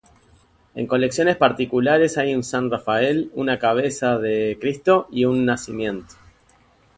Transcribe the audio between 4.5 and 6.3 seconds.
Cristo y un Nacimiento.